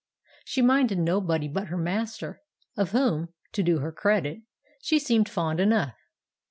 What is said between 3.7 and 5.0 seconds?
her credit, she